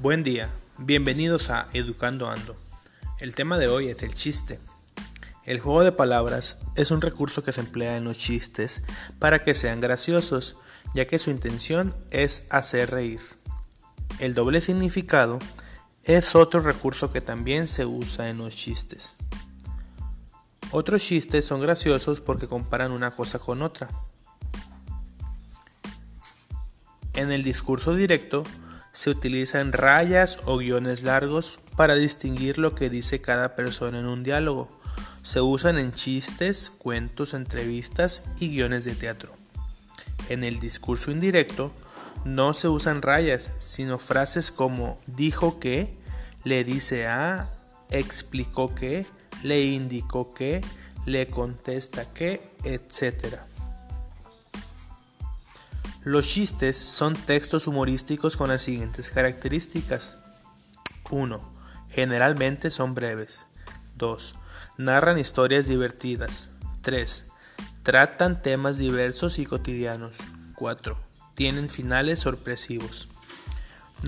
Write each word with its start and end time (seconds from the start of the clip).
Buen 0.00 0.22
día, 0.22 0.54
bienvenidos 0.78 1.50
a 1.50 1.66
Educando 1.72 2.28
Ando. 2.28 2.56
El 3.18 3.34
tema 3.34 3.58
de 3.58 3.66
hoy 3.66 3.88
es 3.88 4.00
el 4.04 4.14
chiste. 4.14 4.60
El 5.44 5.58
juego 5.58 5.82
de 5.82 5.90
palabras 5.90 6.58
es 6.76 6.92
un 6.92 7.00
recurso 7.00 7.42
que 7.42 7.50
se 7.50 7.62
emplea 7.62 7.96
en 7.96 8.04
los 8.04 8.16
chistes 8.16 8.82
para 9.18 9.42
que 9.42 9.56
sean 9.56 9.80
graciosos, 9.80 10.54
ya 10.94 11.08
que 11.08 11.18
su 11.18 11.30
intención 11.30 11.96
es 12.12 12.46
hacer 12.50 12.92
reír. 12.92 13.18
El 14.20 14.34
doble 14.34 14.60
significado 14.60 15.40
es 16.04 16.36
otro 16.36 16.60
recurso 16.60 17.10
que 17.10 17.20
también 17.20 17.66
se 17.66 17.84
usa 17.84 18.28
en 18.28 18.38
los 18.38 18.54
chistes. 18.54 19.16
Otros 20.70 21.02
chistes 21.02 21.44
son 21.44 21.60
graciosos 21.60 22.20
porque 22.20 22.46
comparan 22.46 22.92
una 22.92 23.16
cosa 23.16 23.40
con 23.40 23.62
otra. 23.62 23.88
En 27.14 27.32
el 27.32 27.42
discurso 27.42 27.96
directo, 27.96 28.44
se 28.98 29.10
utilizan 29.10 29.72
rayas 29.72 30.40
o 30.44 30.56
guiones 30.56 31.04
largos 31.04 31.60
para 31.76 31.94
distinguir 31.94 32.58
lo 32.58 32.74
que 32.74 32.90
dice 32.90 33.20
cada 33.20 33.54
persona 33.54 34.00
en 34.00 34.06
un 34.06 34.24
diálogo. 34.24 34.68
Se 35.22 35.40
usan 35.40 35.78
en 35.78 35.92
chistes, 35.92 36.68
cuentos, 36.68 37.32
entrevistas 37.32 38.24
y 38.40 38.48
guiones 38.48 38.84
de 38.84 38.96
teatro. 38.96 39.30
En 40.28 40.42
el 40.42 40.58
discurso 40.58 41.12
indirecto 41.12 41.70
no 42.24 42.54
se 42.54 42.66
usan 42.66 43.00
rayas, 43.00 43.52
sino 43.60 44.00
frases 44.00 44.50
como 44.50 44.98
dijo 45.06 45.60
que, 45.60 45.94
le 46.42 46.64
dice 46.64 47.06
a, 47.06 47.52
explicó 47.90 48.74
que, 48.74 49.06
le 49.44 49.64
indicó 49.64 50.34
que, 50.34 50.60
le 51.06 51.28
contesta 51.28 52.12
que, 52.12 52.50
etc. 52.64 53.42
Los 56.08 56.26
chistes 56.26 56.78
son 56.78 57.14
textos 57.14 57.66
humorísticos 57.66 58.38
con 58.38 58.48
las 58.48 58.62
siguientes 58.62 59.10
características. 59.10 60.16
1. 61.10 61.54
Generalmente 61.90 62.70
son 62.70 62.94
breves. 62.94 63.44
2. 63.96 64.34
Narran 64.78 65.18
historias 65.18 65.66
divertidas. 65.66 66.48
3. 66.80 67.26
Tratan 67.82 68.40
temas 68.40 68.78
diversos 68.78 69.38
y 69.38 69.44
cotidianos. 69.44 70.16
4. 70.54 70.98
Tienen 71.34 71.68
finales 71.68 72.20
sorpresivos. 72.20 73.08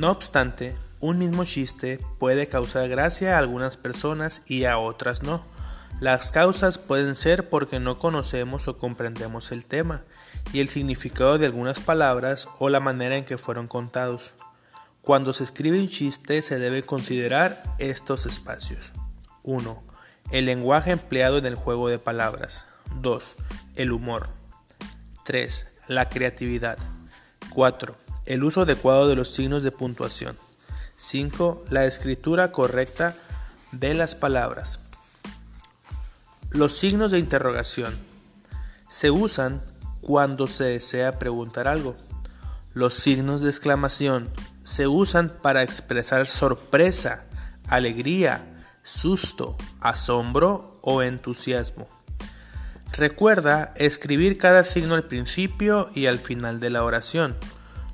No 0.01 0.11
obstante, 0.11 0.75
un 1.01 1.19
mismo 1.19 1.45
chiste 1.45 2.01
puede 2.19 2.47
causar 2.49 2.89
gracia 2.89 3.37
a 3.37 3.41
algunas 3.41 3.77
personas 3.77 4.41
y 4.47 4.65
a 4.65 4.79
otras 4.79 5.23
no. 5.23 5.45
Las 5.99 6.31
causas 6.31 6.79
pueden 6.79 7.17
ser 7.17 7.49
porque 7.49 7.81
no 7.81 7.99
conocemos 7.99 8.69
o 8.69 8.79
comprendemos 8.79 9.53
el 9.53 9.67
tema 9.67 10.05
y 10.53 10.61
el 10.61 10.69
significado 10.69 11.37
de 11.37 11.47
algunas 11.47 11.81
palabras 11.81 12.49
o 12.59 12.69
la 12.69 12.81
manera 12.81 13.17
en 13.17 13.25
que 13.25 13.37
fueron 13.39 13.67
contados. 13.67 14.33
Cuando 15.03 15.33
se 15.33 15.45
escribe 15.45 15.81
un 15.81 15.89
chiste 15.89 16.43
se 16.43 16.59
debe 16.59 16.83
considerar 16.83 17.63
estos 17.79 18.27
espacios. 18.27 18.93
1. 19.43 19.83
El 20.31 20.47
lenguaje 20.47 20.93
empleado 20.93 21.39
en 21.39 21.47
el 21.47 21.55
juego 21.55 21.89
de 21.89 21.99
palabras. 21.99 22.65
2. 23.01 23.37
El 23.77 23.93
humor. 23.93 24.29
3. 25.25 25.67
La 25.89 26.09
creatividad. 26.09 26.79
4. 27.51 27.97
El 28.27 28.45
uso 28.45 28.63
adecuado 28.63 29.09
de 29.09 29.17
los 29.17 29.33
signos 29.33 29.63
de 29.63 29.73
puntuación. 29.73 30.37
5. 30.97 31.65
La 31.71 31.87
escritura 31.87 32.53
correcta 32.53 33.17
de 33.73 33.95
las 33.95 34.15
palabras. 34.15 34.81
Los 36.53 36.73
signos 36.73 37.13
de 37.13 37.21
interrogación 37.21 37.97
se 38.89 39.13
usan 39.13 39.63
cuando 40.01 40.49
se 40.49 40.65
desea 40.65 41.17
preguntar 41.17 41.69
algo. 41.69 41.95
Los 42.75 42.95
signos 42.95 43.41
de 43.41 43.51
exclamación 43.51 44.29
se 44.65 44.89
usan 44.89 45.33
para 45.43 45.63
expresar 45.63 46.27
sorpresa, 46.27 47.25
alegría, 47.69 48.65
susto, 48.83 49.57
asombro 49.81 50.81
o 50.83 51.03
entusiasmo. 51.03 51.87
Recuerda 52.95 53.73
escribir 53.77 54.37
cada 54.37 54.65
signo 54.65 54.97
al 54.97 55.05
principio 55.05 55.89
y 55.95 56.07
al 56.07 56.19
final 56.19 56.59
de 56.59 56.71
la 56.71 56.83
oración. 56.83 57.37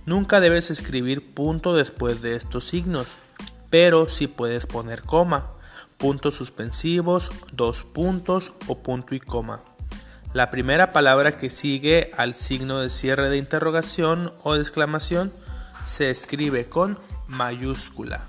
Nunca 0.07 0.41
debes 0.41 0.71
escribir 0.71 1.35
punto 1.35 1.75
después 1.75 2.23
de 2.23 2.37
estos 2.37 2.65
signos, 2.65 3.07
pero 3.69 4.09
sí 4.09 4.29
puedes 4.29 4.65
poner 4.65 5.03
coma 5.03 5.56
puntos 5.97 6.35
suspensivos, 6.35 7.31
dos 7.53 7.85
puntos 7.85 8.53
o 8.67 8.83
punto 8.83 9.15
y 9.15 9.21
coma. 9.21 9.63
La 10.33 10.51
primera 10.51 10.93
palabra 10.93 11.39
que 11.39 11.49
sigue 11.49 12.11
al 12.17 12.35
signo 12.35 12.81
de 12.81 12.91
cierre 12.91 13.29
de 13.29 13.39
interrogación 13.39 14.35
o 14.43 14.55
de 14.55 14.61
exclamación 14.61 15.33
se 15.87 16.11
escribe 16.11 16.69
con 16.69 16.99
mayúscula. 17.27 18.29